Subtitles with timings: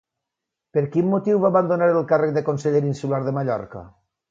[0.77, 3.87] Per quin motiu va abandonar el càrrec de consellera insular de Mallorca?